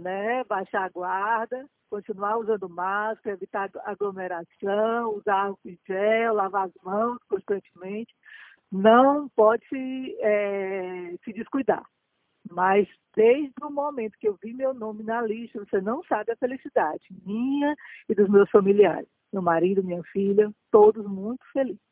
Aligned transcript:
né? 0.00 0.44
Baixar 0.44 0.84
a 0.84 0.88
guarda, 0.88 1.66
continuar 1.88 2.38
usando 2.38 2.68
máscara, 2.68 3.36
evitar 3.36 3.70
aglomeração, 3.84 5.14
usar 5.14 5.46
álcool 5.46 5.68
em 5.68 5.78
gel, 5.86 6.34
lavar 6.34 6.66
as 6.66 6.74
mãos 6.82 7.18
constantemente. 7.28 8.14
Não 8.70 9.28
pode 9.30 9.66
se, 9.68 10.16
é, 10.20 11.14
se 11.24 11.32
descuidar. 11.32 11.84
Mas 12.50 12.88
desde 13.14 13.52
o 13.62 13.70
momento 13.70 14.16
que 14.18 14.28
eu 14.28 14.38
vi 14.42 14.52
meu 14.54 14.72
nome 14.72 15.02
na 15.02 15.20
lista, 15.20 15.58
você 15.58 15.80
não 15.80 16.02
sabe 16.04 16.32
a 16.32 16.36
felicidade 16.36 17.04
minha 17.24 17.74
e 18.08 18.14
dos 18.14 18.28
meus 18.28 18.50
familiares. 18.50 19.08
Meu 19.32 19.42
marido, 19.42 19.84
minha 19.84 20.02
filha, 20.04 20.50
todos 20.70 21.04
muito 21.06 21.44
felizes. 21.52 21.89